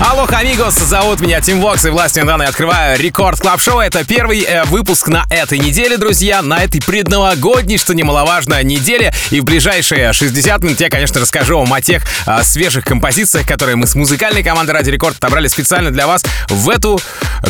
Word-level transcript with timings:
Hola, 0.00 0.26
amigos, 0.28 0.74
зовут 0.74 1.20
меня 1.20 1.40
Тим 1.40 1.60
Вокс 1.60 1.84
и 1.84 1.88
властью 1.88 2.24
данной 2.24 2.46
открываю 2.46 2.98
Record 2.98 3.38
Club 3.38 3.60
Show. 3.60 3.78
Это 3.78 4.04
первый 4.04 4.40
э, 4.40 4.64
выпуск 4.64 5.06
на 5.06 5.24
этой 5.30 5.58
неделе, 5.58 5.96
друзья, 5.96 6.42
на 6.42 6.64
этой 6.64 6.82
предновогодней, 6.82 7.78
что 7.78 7.94
немаловажно, 7.94 8.60
неделе. 8.64 9.14
И 9.30 9.40
в 9.40 9.44
ближайшие 9.44 10.12
60 10.12 10.64
минут 10.64 10.80
я, 10.80 10.90
конечно, 10.90 11.20
расскажу 11.20 11.58
вам 11.58 11.72
о 11.72 11.80
тех 11.80 12.02
э, 12.26 12.42
свежих 12.42 12.84
композициях, 12.84 13.46
которые 13.46 13.76
мы 13.76 13.86
с 13.86 13.94
музыкальной 13.94 14.42
командой 14.42 14.72
Радио 14.72 14.90
Рекорд 14.90 15.16
отобрали 15.16 15.46
специально 15.46 15.92
для 15.92 16.08
вас 16.08 16.24
в 16.48 16.68
эту 16.70 17.00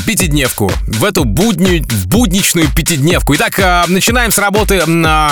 пятидневку, 0.07 0.71
в 0.87 1.05
эту 1.05 1.25
будню, 1.25 1.83
будничную 2.07 2.69
пятидневку. 2.75 3.35
Итак, 3.37 3.59
э, 3.59 3.85
начинаем 3.89 4.31
с 4.31 4.37
работы 4.37 4.83
э, 4.85 5.29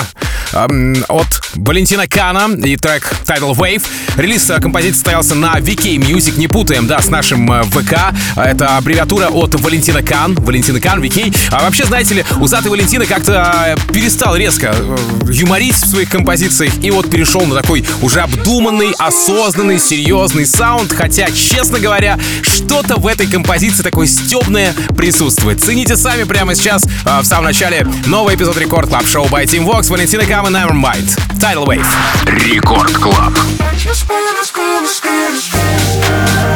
от 1.07 1.27
Валентино 1.53 2.07
Кана 2.07 2.53
и 2.55 2.75
трек 2.75 3.13
Tidal 3.23 3.53
Wave. 3.53 3.85
Релиз 4.17 4.49
э, 4.49 4.59
композиции 4.59 4.95
состоялся 4.95 5.35
на 5.35 5.59
VK 5.59 5.97
Music, 5.97 6.37
не 6.37 6.47
путаем, 6.47 6.87
да, 6.87 7.01
с 7.03 7.09
нашим 7.09 7.51
э, 7.51 7.63
ВК. 7.63 8.13
Это 8.35 8.77
аббревиатура 8.77 9.27
от 9.27 9.55
Валентино 9.55 10.01
Кан. 10.01 10.35
Валентино 10.35 10.79
Кан, 10.79 11.01
VK. 11.01 11.35
А 11.51 11.63
вообще, 11.63 11.85
знаете 11.85 12.15
ли, 12.15 12.25
усатый 12.39 12.71
Валентино 12.71 13.05
как-то 13.05 13.75
э, 13.77 13.93
перестал 13.93 14.35
резко 14.35 14.73
э, 14.73 14.97
юморить 15.29 15.75
в 15.75 15.87
своих 15.87 16.09
композициях 16.09 16.73
и 16.81 16.91
вот 16.91 17.09
перешел 17.09 17.41
на 17.45 17.55
такой 17.55 17.85
уже 18.01 18.21
обдуманный, 18.21 18.93
осознанный, 18.97 19.79
серьезный 19.79 20.45
саунд. 20.45 20.93
Хотя, 20.93 21.27
честно 21.31 21.79
говоря, 21.79 22.17
что-то 22.41 22.95
в 22.95 23.07
этой 23.07 23.27
композиции 23.27 23.83
такое 23.83 24.07
стебное 24.07 24.73
присутствует. 24.95 25.61
Цените 25.61 25.97
сами 25.97 26.23
прямо 26.23 26.55
сейчас, 26.55 26.85
в 27.03 27.23
самом 27.23 27.45
начале, 27.45 27.85
новый 28.05 28.35
эпизод 28.35 28.57
Record 28.57 28.89
Club 28.89 29.05
Show 29.07 29.25
by 29.25 29.43
Tim 29.45 29.65
Vox. 29.65 29.89
Валентино 29.89 30.25
Кан 30.25 30.47
и 30.47 30.49
Nevermind. 30.49 31.19
Tidal 31.39 31.65
Wave. 31.65 31.85
Рекорд 32.25 32.93
Клаб. 32.93 33.33
Just 33.75 34.07
wanna 34.07 34.43
scream, 34.43 34.85
scream, 34.85 35.35
scream. 35.35 36.52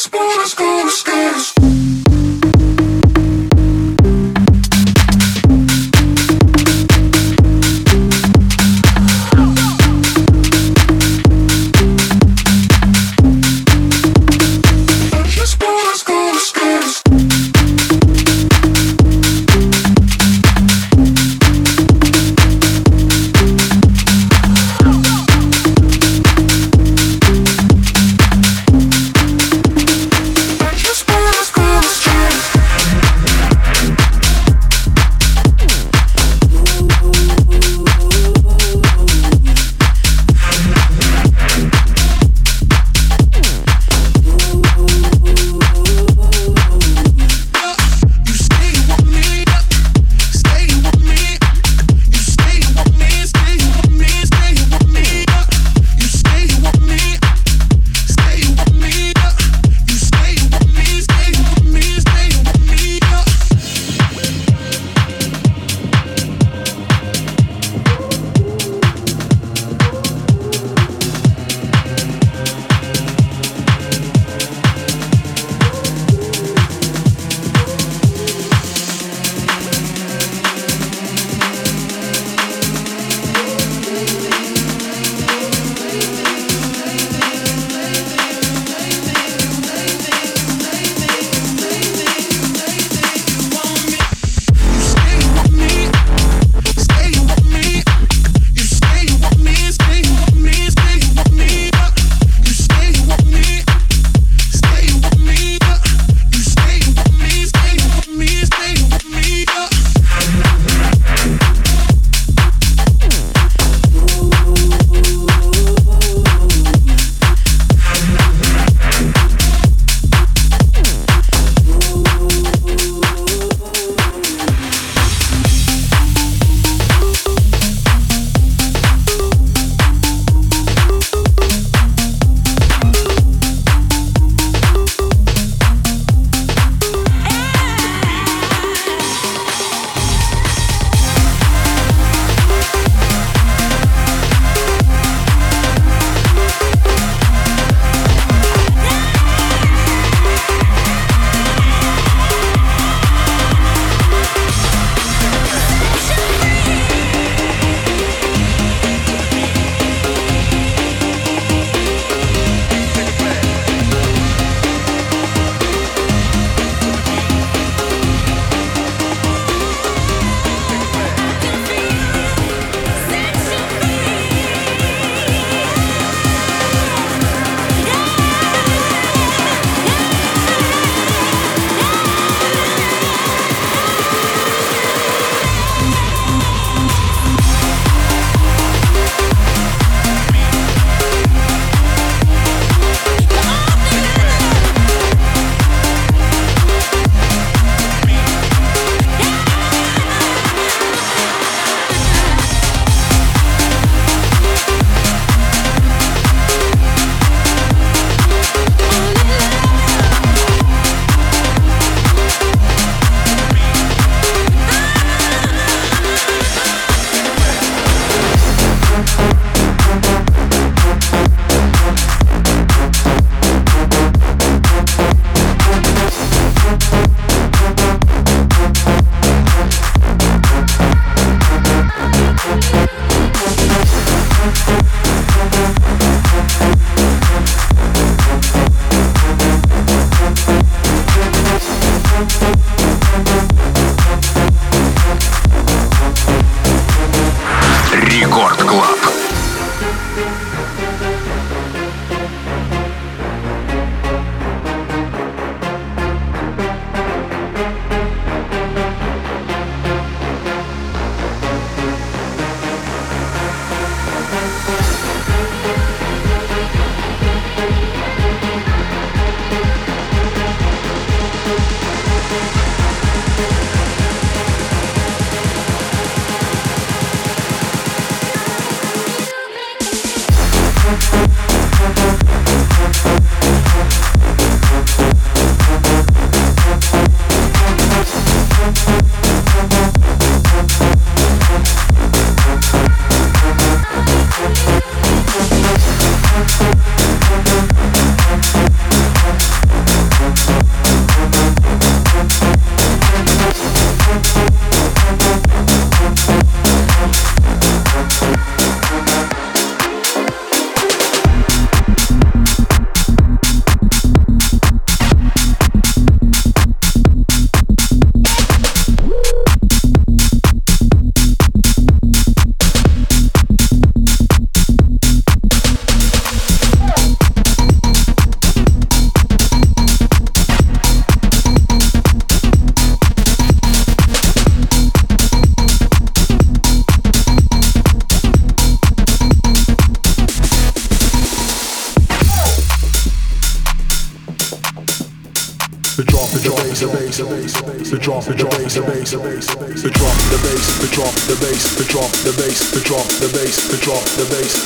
spoon, 0.00 0.46
a. 0.46 0.69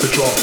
the 0.05 0.13
drum. 0.13 0.34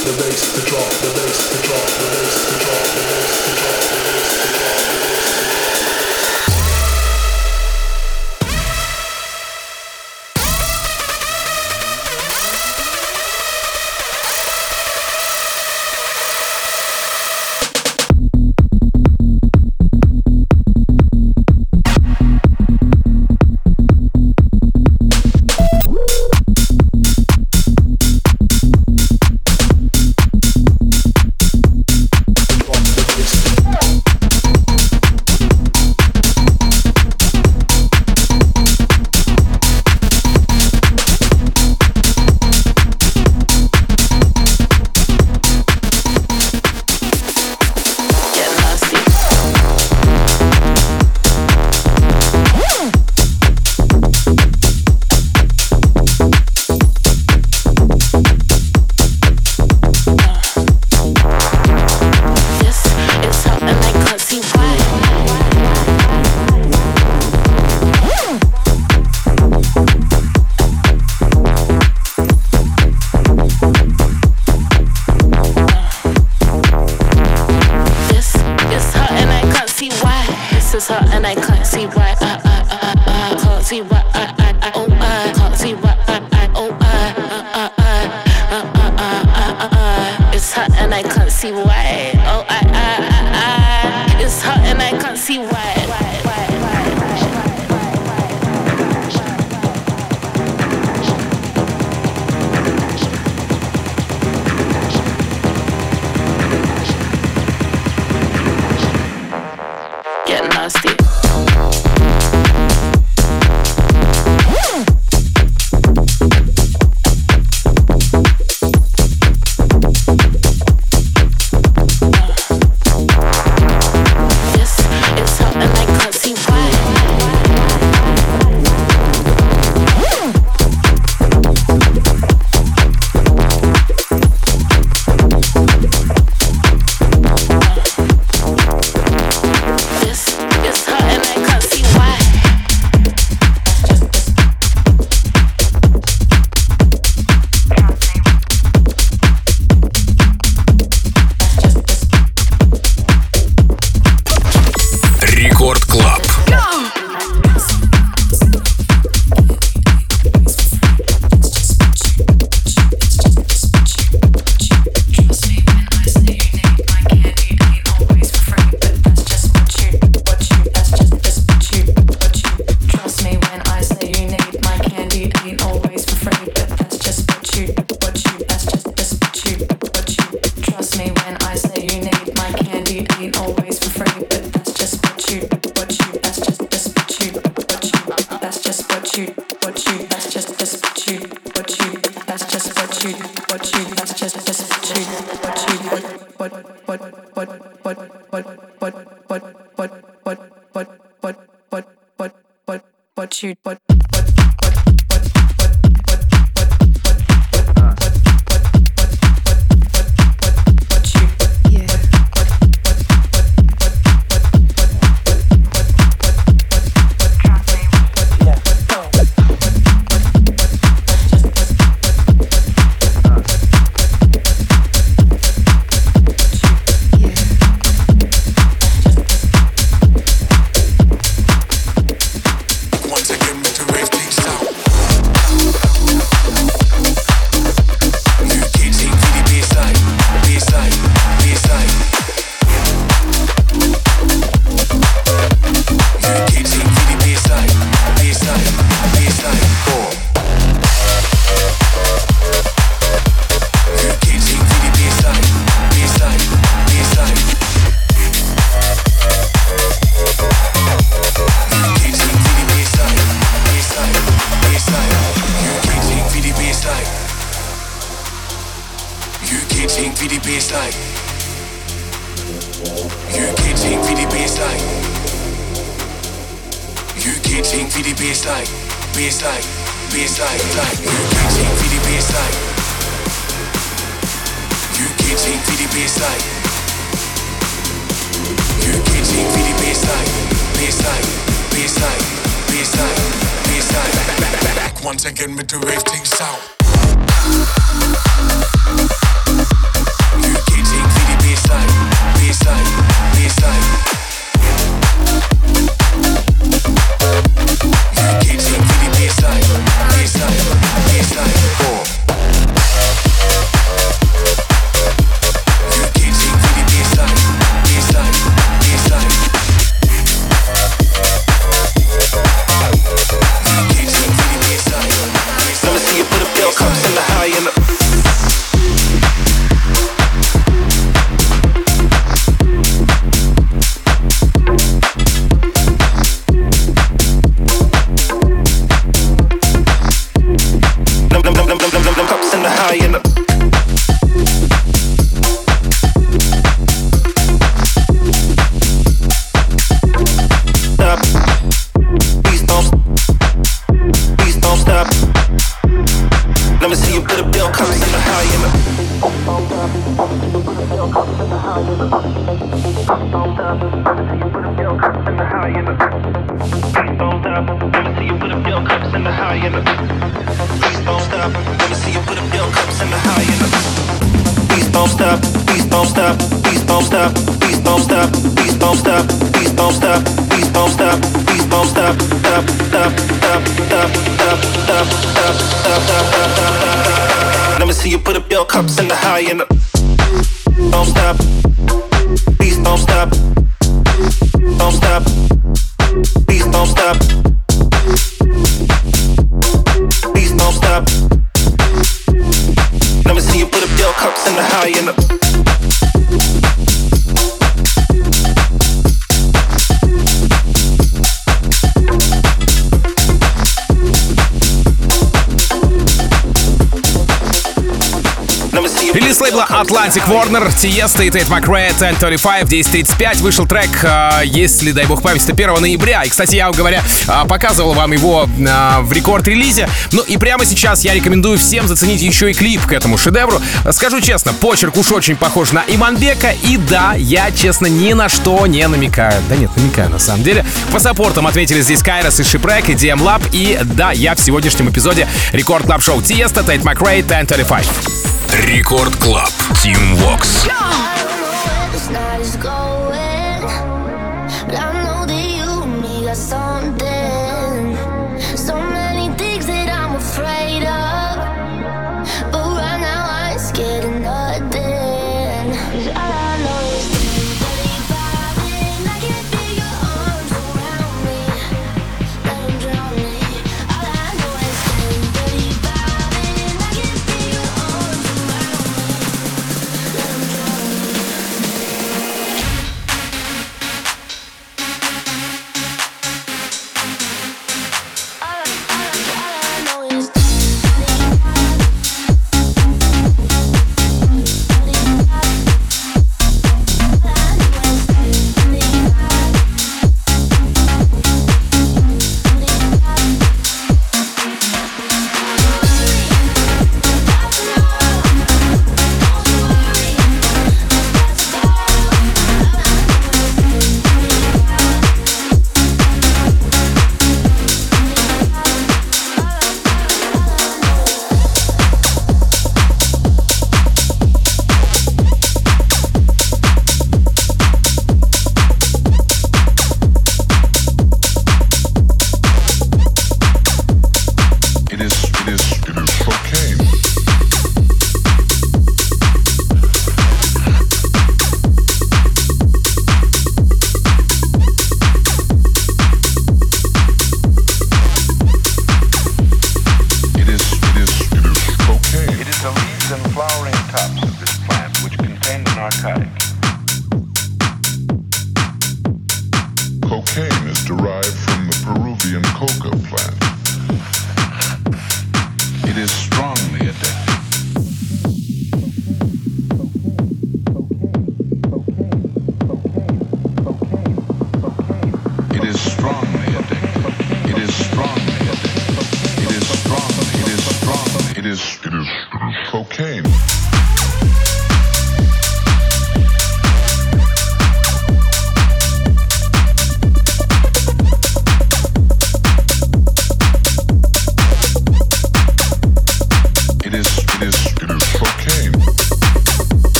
Фанатик 420.11 420.27
Warner, 420.27 420.77
Тиеста 420.77 421.23
и 421.23 421.29
Тейт 421.29 421.47
Макрей, 421.47 421.87
10.35, 421.91 422.65
10.35. 422.65 423.41
Вышел 423.41 423.65
трек, 423.65 423.89
а, 424.03 424.41
если, 424.43 424.91
дай 424.91 425.05
бог 425.05 425.21
память, 425.21 425.41
это 425.43 425.53
1 425.53 425.79
ноября. 425.79 426.23
И, 426.23 426.29
кстати, 426.29 426.57
я, 426.57 426.69
говоря, 426.69 427.01
а, 427.29 427.45
показывал 427.45 427.93
вам 427.93 428.11
его 428.11 428.45
а, 428.67 428.99
в 429.03 429.13
рекорд-релизе. 429.13 429.87
Ну 430.11 430.21
и 430.23 430.35
прямо 430.35 430.65
сейчас 430.65 431.05
я 431.05 431.13
рекомендую 431.13 431.57
всем 431.57 431.87
заценить 431.87 432.21
еще 432.21 432.51
и 432.51 432.53
клип 432.53 432.85
к 432.85 432.91
этому 432.91 433.17
шедевру. 433.17 433.61
Скажу 433.91 434.19
честно, 434.19 434.51
почерк 434.51 434.97
уж 434.97 435.13
очень 435.13 435.37
похож 435.37 435.71
на 435.71 435.85
Иманбека. 435.87 436.51
И 436.63 436.75
да, 436.75 437.13
я, 437.13 437.49
честно, 437.49 437.85
ни 437.85 438.11
на 438.11 438.27
что 438.27 438.67
не 438.67 438.85
намекаю. 438.89 439.41
Да 439.47 439.55
нет, 439.55 439.71
намекаю 439.77 440.09
на 440.09 440.19
самом 440.19 440.43
деле. 440.43 440.65
По 440.91 440.99
саппортам 440.99 441.47
отметили 441.47 441.79
здесь 441.79 442.03
Кайрос 442.03 442.37
и 442.37 442.43
Шипрек, 442.43 442.89
и 442.89 442.93
DM 442.95 443.19
Lab. 443.19 443.47
И 443.53 443.79
да, 443.81 444.11
я 444.11 444.35
в 444.35 444.41
сегодняшнем 444.41 444.89
эпизоде 444.89 445.25
Record 445.53 445.85
Club 445.85 446.01
Show 446.01 446.21
Тиесто, 446.21 446.63
Тейт 446.63 446.83
Макрей, 446.83 447.21
10.35. 447.21 448.20
Record 448.53 449.15
Club. 449.15 449.49
Tim 449.81 450.15
Vox. 450.15 450.65
Yeah! 450.65 451.10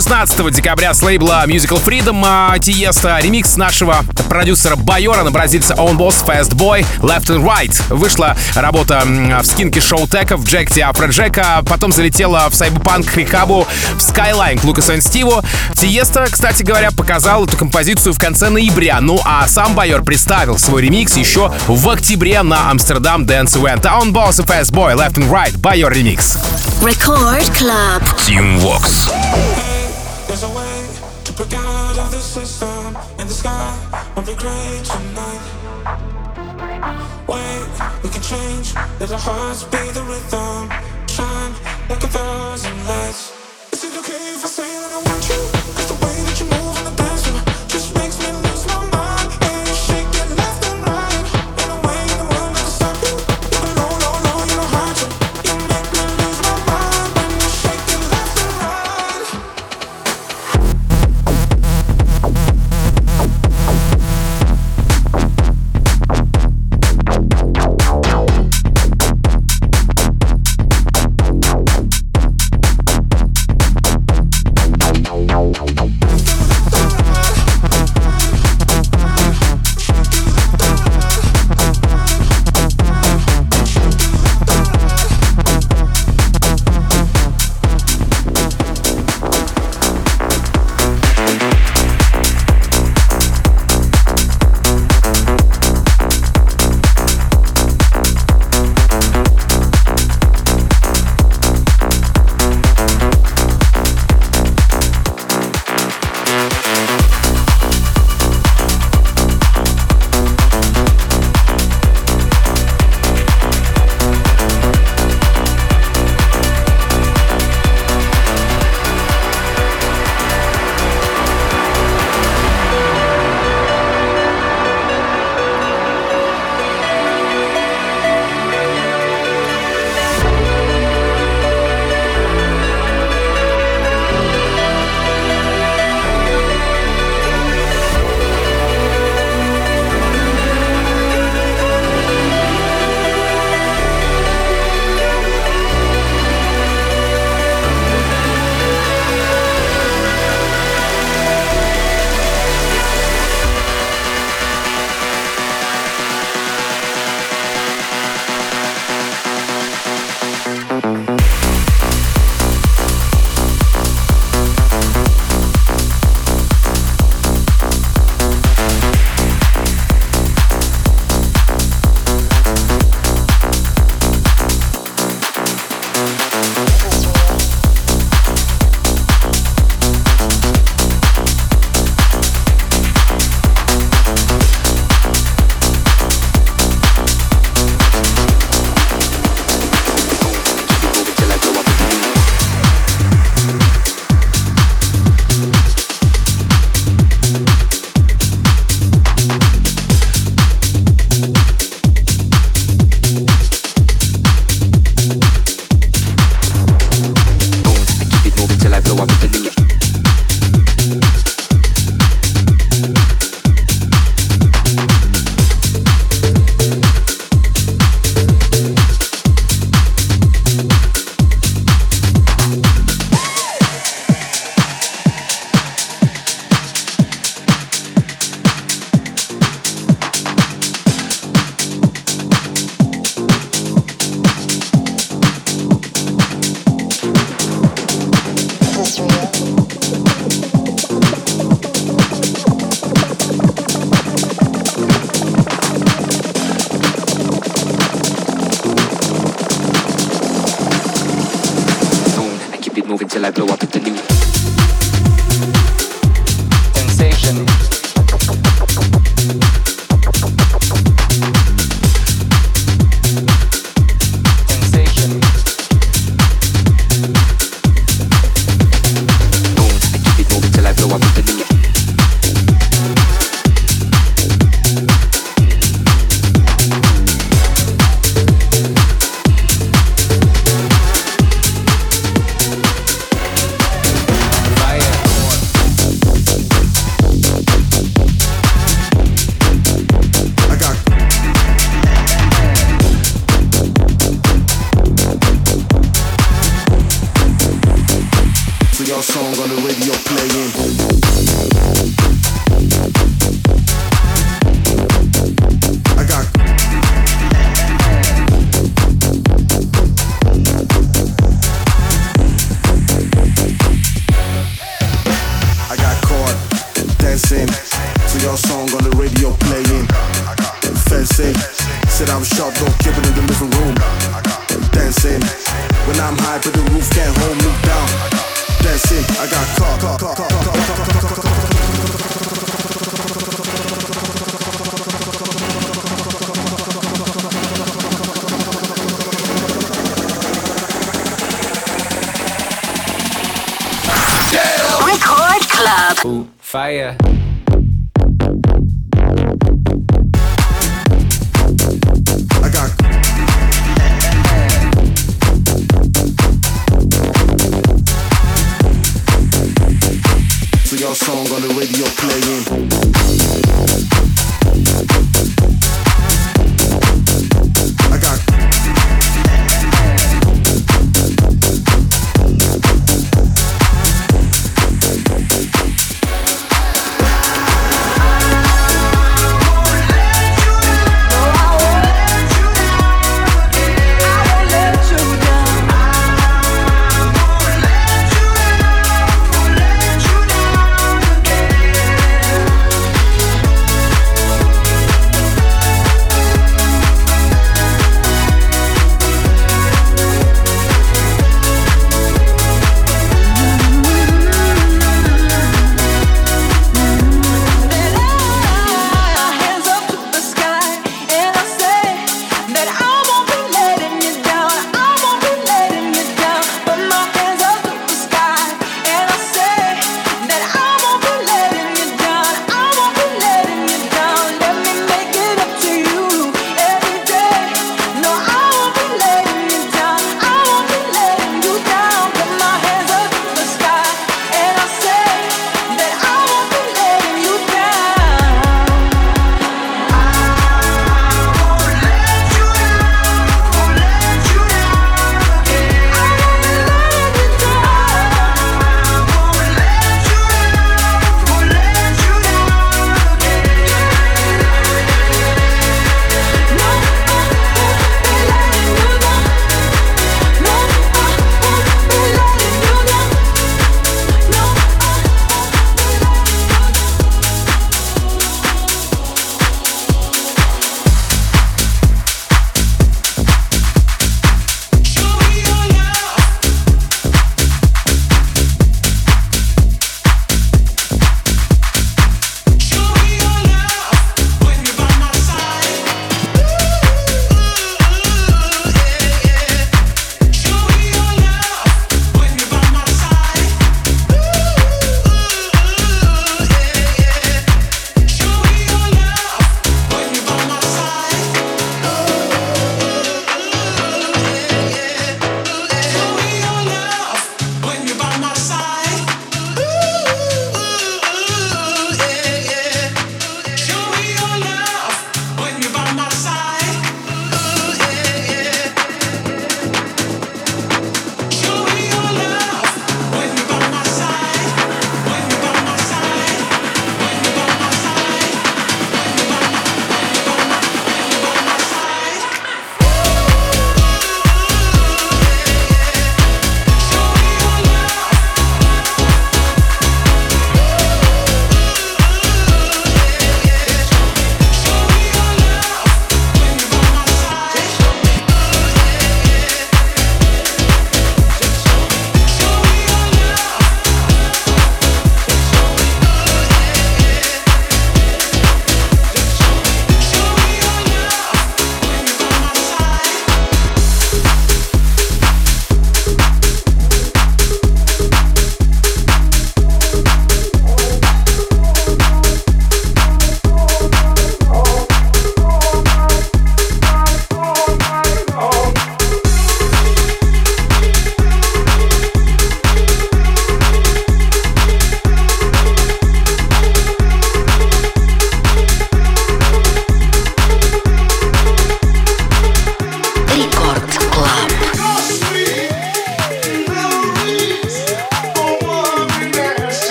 16 0.00 0.50
декабря 0.50 0.94
с 0.94 1.02
лейбла 1.02 1.44
Musical 1.46 1.84
Freedom 1.84 2.24
а, 2.26 2.58
Тиеста. 2.58 3.18
Ремикс 3.20 3.58
нашего 3.58 4.02
продюсера 4.30 4.74
Байора 4.74 5.24
на 5.24 5.30
бразильца 5.30 5.74
Own 5.74 5.98
Boss 5.98 6.24
Fast 6.24 6.54
Boy 6.54 6.86
Left 7.00 7.26
and 7.26 7.44
Right. 7.44 7.74
Вышла 7.94 8.34
работа 8.54 9.02
в 9.04 9.44
скинке 9.44 9.82
шоу 9.82 10.08
Теков, 10.08 10.46
Джек 10.46 10.70
Афро 10.78 11.08
Джека, 11.08 11.62
потом 11.66 11.92
залетела 11.92 12.48
в 12.48 12.54
Сайбопанк 12.54 13.10
Хрикабу, 13.10 13.66
в 13.92 13.98
Skyline 13.98 14.58
к 14.58 14.64
Лукасу 14.64 14.94
и 14.94 15.02
Стиву. 15.02 15.42
Тиеста, 15.76 16.28
кстати 16.30 16.62
говоря, 16.62 16.92
показал 16.92 17.44
эту 17.44 17.58
композицию 17.58 18.14
в 18.14 18.18
конце 18.18 18.48
ноября. 18.48 19.02
Ну 19.02 19.20
а 19.22 19.46
сам 19.48 19.74
Байор 19.74 20.02
представил 20.02 20.58
свой 20.58 20.80
ремикс 20.80 21.18
еще 21.18 21.52
в 21.66 21.88
октябре 21.90 22.40
на 22.40 22.70
Амстердам 22.70 23.24
Dance 23.24 23.60
Event. 23.60 23.82
Own 23.82 24.12
Boss 24.12 24.42
и 24.42 24.46
Fast 24.46 24.72
Boy 24.72 24.94
Left 24.96 25.16
and 25.16 25.30
Right. 25.30 25.58
Байор 25.58 25.92
ремикс. 25.92 26.38
Record 26.80 27.44
Club. 27.52 28.02
Team 28.26 28.58
Vox. 28.62 29.19
Of 32.10 32.16
the 32.16 32.22
system, 32.22 32.96
in 33.18 33.26
the 33.26 33.32
sky 33.32 33.70
won't 34.14 34.26
be 34.26 34.34
gray 34.34 34.80
tonight. 34.82 35.42
Wait, 37.28 37.70
we 38.02 38.08
can 38.10 38.22
change. 38.22 38.74
Let 38.98 39.12
our 39.12 39.18
hearts 39.18 39.64
be 39.64 39.82
the 39.92 40.02
rhythm. 40.02 40.70
Shine 41.06 41.54
like 41.88 42.02
a 42.02 42.08
thousand 42.08 42.76
lights. 42.86 43.32
Is 43.72 43.84
it 43.84 43.98
okay 43.98 44.39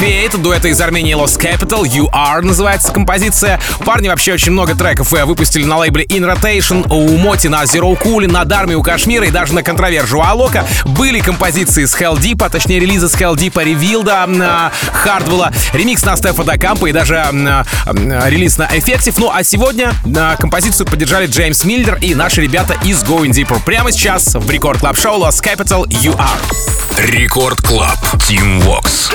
Create, 0.00 0.34
дуэта 0.38 0.68
из 0.68 0.80
Армении 0.80 1.14
Lost 1.14 1.38
Capital, 1.38 1.82
You 1.82 2.10
Are 2.10 2.40
называется 2.40 2.90
композиция. 2.90 3.60
Парни 3.84 4.08
вообще 4.08 4.32
очень 4.32 4.52
много 4.52 4.74
треков 4.74 5.12
выпустили 5.12 5.64
на 5.64 5.76
лейбле 5.76 6.06
In 6.06 6.20
Rotation, 6.20 6.86
у 6.88 7.18
Моти 7.18 7.48
на 7.48 7.64
Zero 7.64 8.00
Cool, 8.02 8.26
на 8.26 8.46
Dharma 8.46 8.76
у 8.76 8.82
KSHMR 8.82 9.26
и 9.26 9.30
даже 9.30 9.52
на 9.52 9.62
Controversia 9.62 10.22
Алока. 10.22 10.66
Были 10.86 11.20
композиции 11.20 11.84
с 11.84 11.94
Heldeep, 11.94 12.42
а 12.42 12.48
точнее 12.48 12.80
релизы 12.80 13.10
с 13.10 13.14
Heldeep, 13.14 13.62
Revealed, 13.62 14.72
Хардвелла, 14.94 15.52
ремикс 15.74 16.02
на 16.02 16.16
Стефа 16.16 16.44
да 16.44 16.56
Кампо 16.56 16.86
и 16.86 16.92
даже 16.92 17.16
м, 17.16 17.46
релиз 17.84 18.56
на 18.56 18.68
Effective. 18.68 19.16
Ну 19.18 19.30
а 19.30 19.44
сегодня 19.44 19.92
э, 20.06 20.36
композицию 20.38 20.86
поддержали 20.86 21.26
Джеймс 21.26 21.64
Миллер 21.64 21.98
и 22.00 22.14
наши 22.14 22.40
ребята 22.40 22.74
из 22.84 23.02
Going 23.04 23.32
Deeper. 23.32 23.60
Прямо 23.62 23.92
сейчас 23.92 24.34
в 24.34 24.50
Record 24.50 24.80
Club 24.80 24.98
Show 24.98 25.20
Lost 25.20 25.44
Capital 25.44 25.86
You 25.88 26.16
Are. 26.16 27.06
Record 27.06 27.60
Club. 27.60 27.98
Tim 28.14 28.62
Vox. 28.62 29.12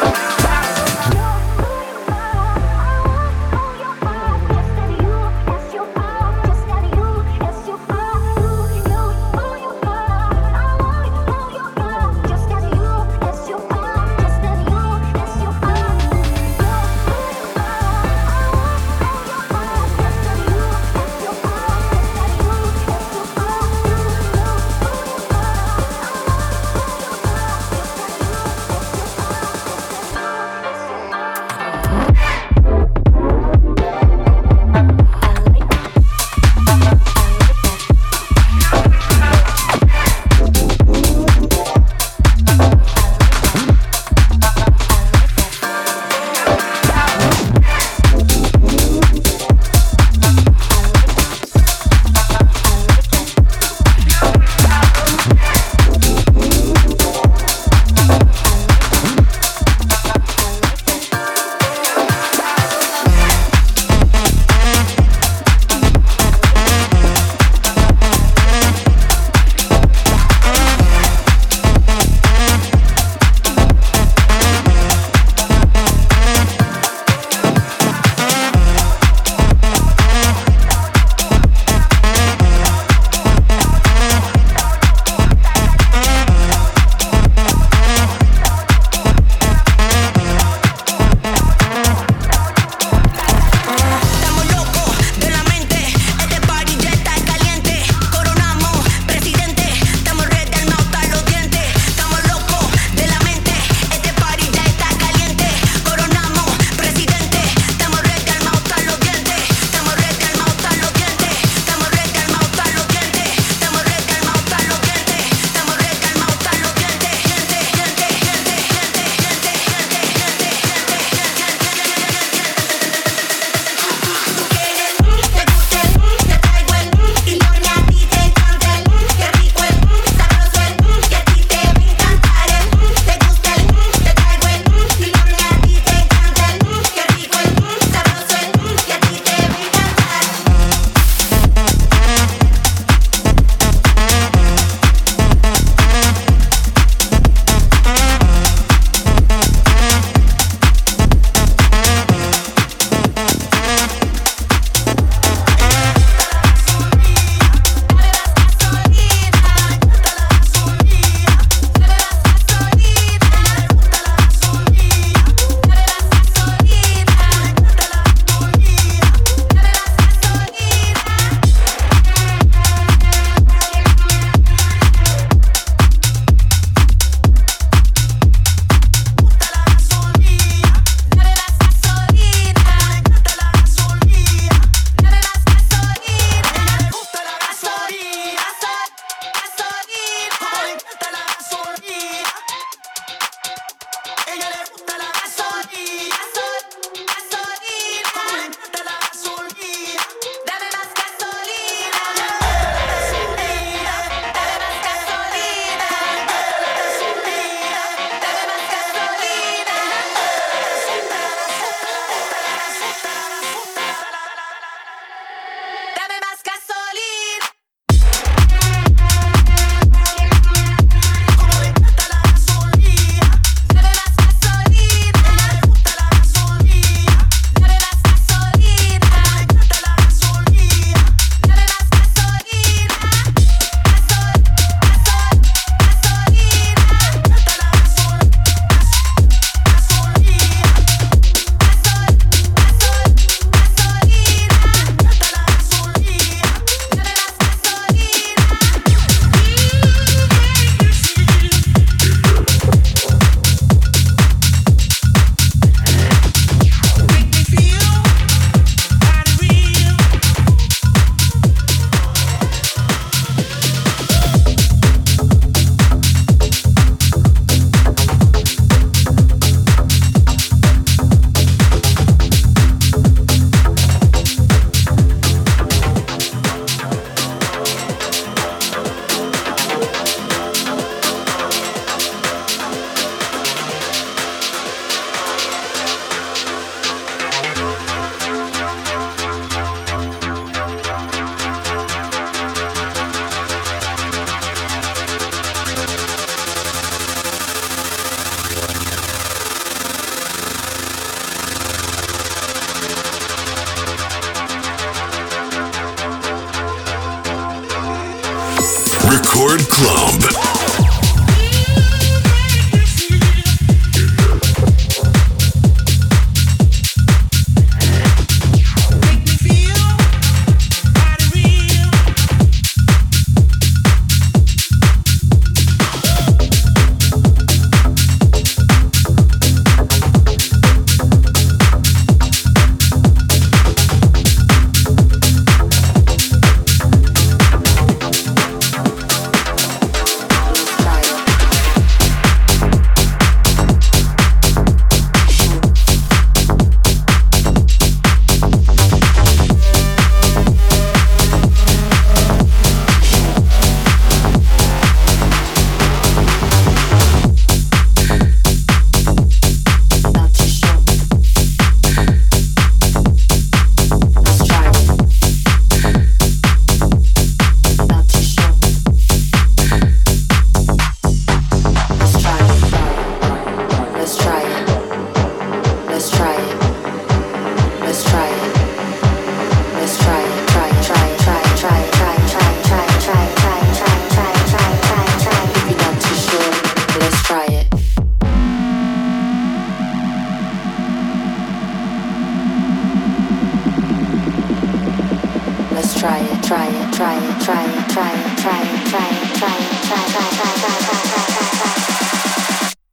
Bye. 0.00 0.57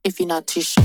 If 0.04 0.20
you're 0.20 0.28
not 0.28 0.46
too 0.46 0.60
sure. 0.60 0.76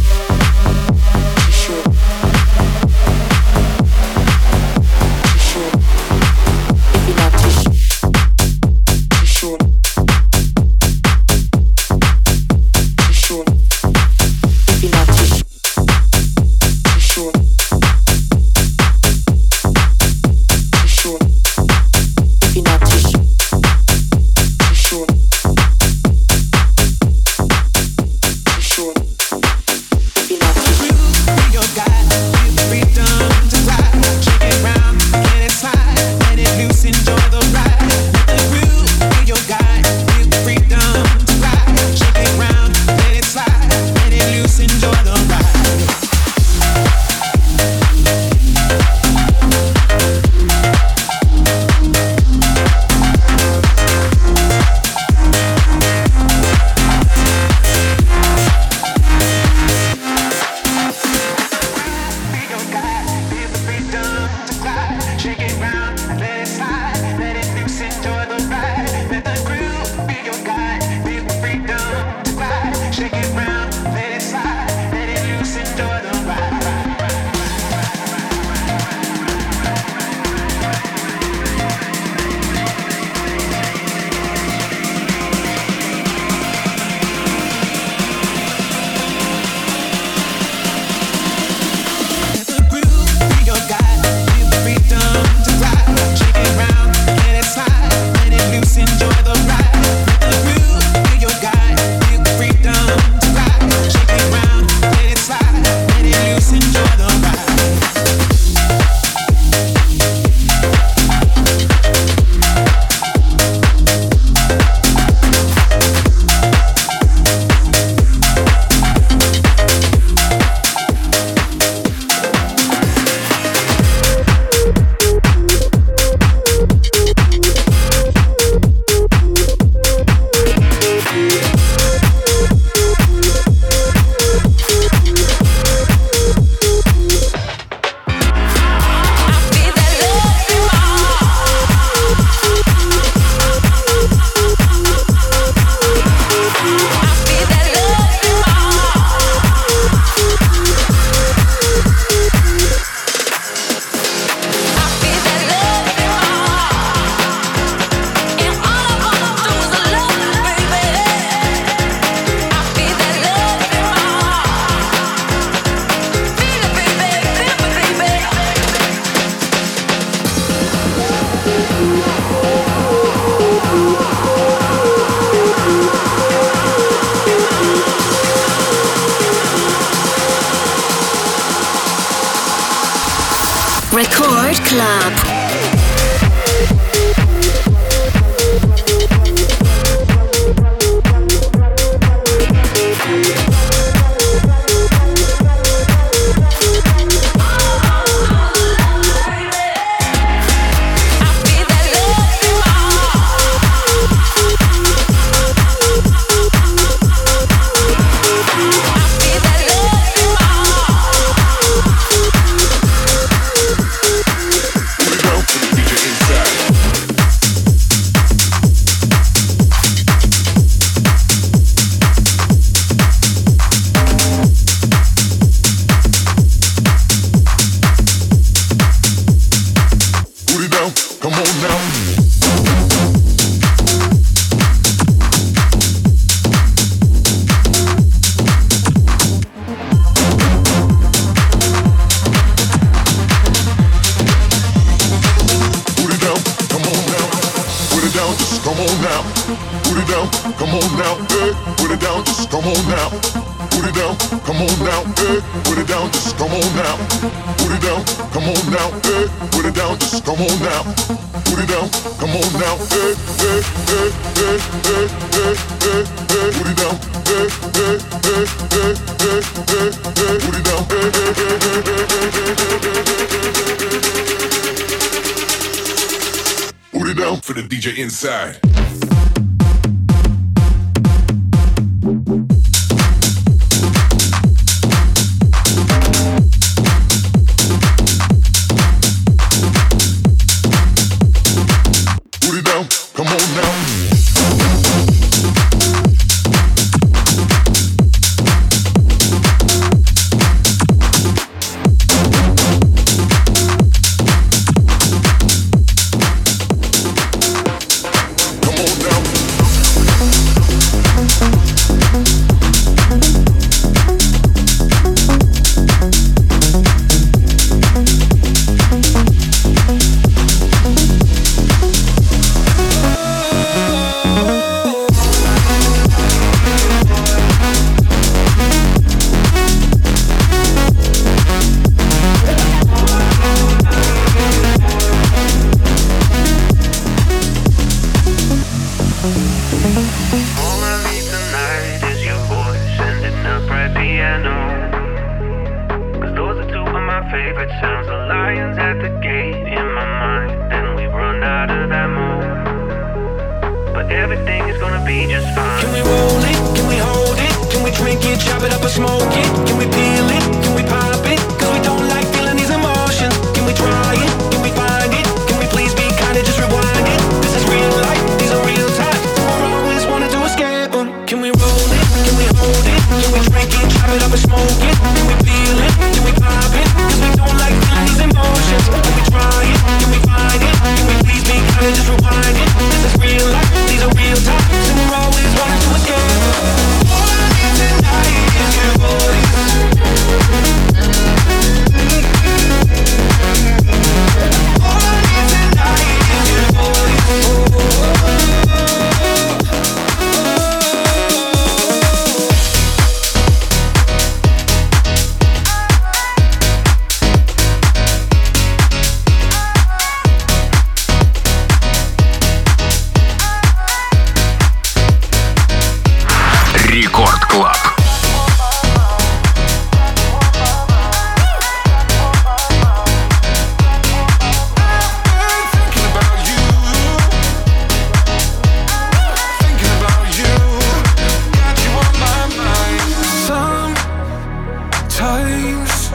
things 435.71 436.11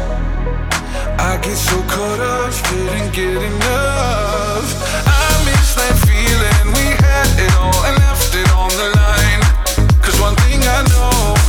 I 1.18 1.38
get 1.42 1.56
so 1.56 1.76
caught 1.88 2.20
up, 2.20 2.52
didn't 2.68 3.12
get 3.12 3.36
enough. 3.36 4.68
I 5.06 5.28
miss 5.44 5.74
that 5.80 5.96
feeling, 6.06 6.66
we 6.76 6.86
had 7.04 7.28
it 7.40 7.52
all 7.56 7.80
and 7.88 7.96
left 7.98 8.34
it 8.34 8.48
on 8.52 8.70
the 8.80 8.88
line. 9.00 9.42
Cause 10.02 10.20
one 10.20 10.36
thing 10.44 10.60
I 10.62 10.82
know 10.92 11.45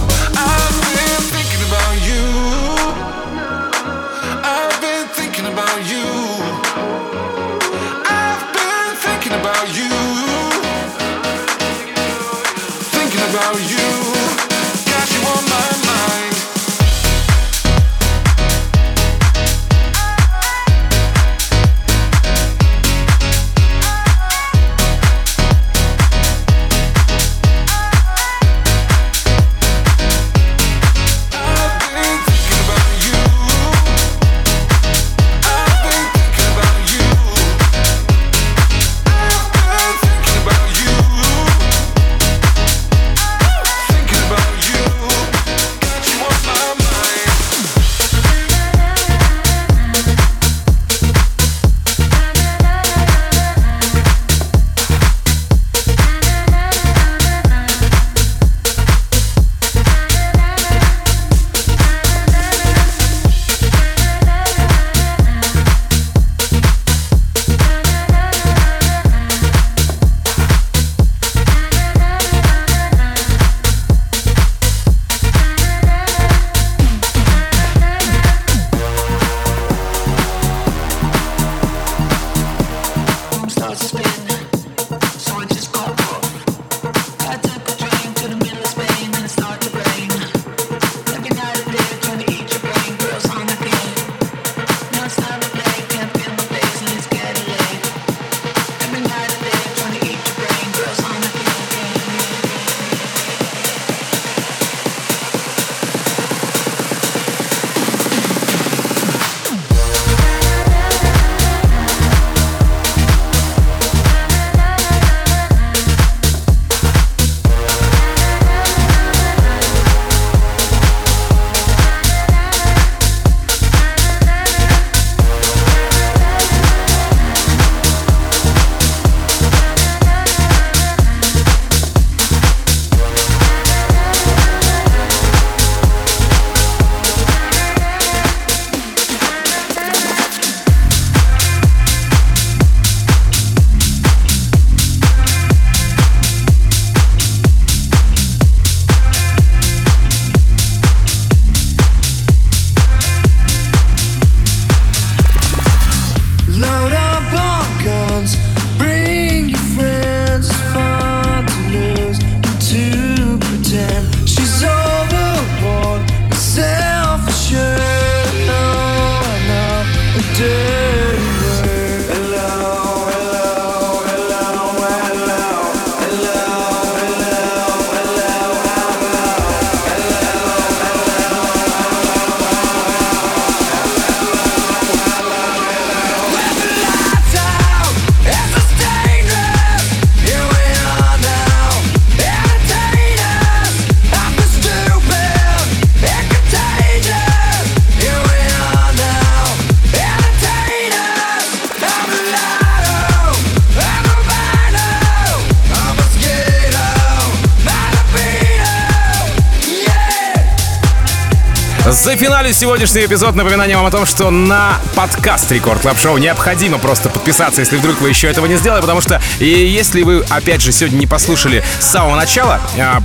Зафиналим 212.47 212.61
сегодняшний 212.61 213.05
эпизод. 213.05 213.35
Напоминание 213.35 213.75
вам 213.75 213.85
о 213.87 213.91
том, 213.91 214.05
что 214.05 214.29
на 214.29 214.79
подкаст 214.95 215.51
Record 215.51 215.81
Club 215.81 215.97
Show 215.99 216.17
необходимо 216.17 216.77
просто 216.77 217.09
подписаться, 217.09 217.59
если 217.59 217.75
вдруг 217.75 217.99
вы 217.99 218.07
еще 218.09 218.27
этого 218.27 218.45
не 218.45 218.55
сделали, 218.55 218.79
потому 218.79 219.01
что 219.01 219.21
и 219.39 219.45
если 219.45 220.01
вы, 220.03 220.23
опять 220.29 220.61
же, 220.61 220.71
сегодня 220.71 220.97
не 220.97 221.07
послушали 221.07 221.61
с 221.79 221.85
самого 221.85 222.15
начала 222.15 222.61
а, 222.79 223.01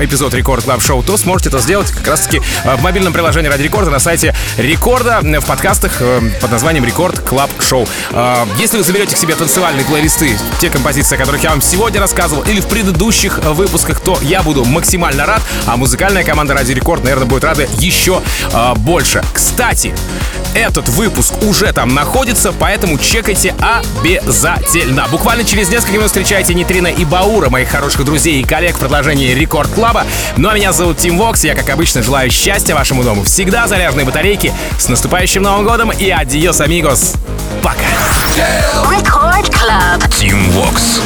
эпизод 0.00 0.34
Record 0.34 0.64
Club 0.64 0.80
Show, 0.80 1.02
то 1.02 1.16
сможете 1.16 1.48
это 1.48 1.58
сделать 1.58 1.90
как 1.90 2.06
раз-таки 2.06 2.40
а, 2.64 2.76
в 2.76 2.82
мобильном 2.82 3.12
приложении 3.12 3.48
Радио 3.48 3.62
Рекорд 3.62 3.90
на 3.90 3.98
сайте 3.98 4.32
Рекорда 4.58 5.20
в 5.22 5.44
подкастах 5.44 5.96
э, 5.98 6.20
под 6.40 6.50
названием 6.52 6.84
Record 6.84 7.18
Club 7.18 7.50
Show. 7.60 7.88
А, 8.12 8.46
если 8.58 8.76
вы 8.76 8.84
заберете 8.84 9.16
к 9.16 9.18
себе 9.18 9.34
танцевальные 9.34 9.84
плейлисты, 9.84 10.38
те 10.60 10.70
композиции, 10.70 11.16
о 11.16 11.18
которых 11.18 11.42
я 11.42 11.50
вам 11.50 11.62
сегодня 11.62 12.00
рассказывал, 12.00 12.42
или 12.44 12.60
в 12.60 12.68
предыдущих 12.68 13.38
выпусках, 13.38 14.00
то 14.00 14.18
я 14.22 14.42
буду 14.42 14.64
максимально 14.64 15.26
рад, 15.26 15.42
а 15.66 15.76
музыкальная 15.76 16.22
команда 16.22 16.54
Радио 16.54 16.72
Рекорд, 16.72 17.02
наверное, 17.02 17.26
будет 17.26 17.42
рада 17.42 17.66
еще 17.78 18.22
э, 18.52 18.74
больше. 18.84 19.24
Кстати, 19.32 19.94
этот 20.54 20.88
выпуск 20.88 21.34
уже 21.42 21.72
там 21.72 21.94
находится, 21.94 22.52
поэтому 22.52 22.98
чекайте 22.98 23.54
обязательно. 23.58 25.08
Буквально 25.10 25.44
через 25.44 25.68
несколько 25.68 25.94
минут 25.94 26.08
встречайте 26.08 26.54
Нитрина 26.54 26.88
и 26.88 27.04
Баура, 27.04 27.48
моих 27.48 27.68
хороших 27.68 28.04
друзей 28.04 28.40
и 28.40 28.44
коллег 28.44 28.76
в 28.76 28.78
продолжении 28.78 29.32
Рекорд 29.34 29.70
Клаба. 29.70 30.04
Ну 30.36 30.48
а 30.48 30.54
меня 30.54 30.72
зовут 30.72 30.98
Тим 30.98 31.18
Вокс, 31.18 31.42
я, 31.44 31.54
как 31.54 31.68
обычно, 31.70 32.02
желаю 32.02 32.30
счастья 32.30 32.74
вашему 32.74 33.02
дому, 33.02 33.24
всегда 33.24 33.66
заряженные 33.66 34.06
батарейки, 34.06 34.52
с 34.78 34.88
наступающим 34.88 35.42
Новым 35.42 35.64
годом 35.64 35.90
и 35.90 36.10
адиос, 36.10 36.60
амигос. 36.60 37.14
Пока. 37.62 37.80
Record 38.88 39.50
Club. 39.50 39.98
Team 40.08 40.52
Vox. 40.52 41.00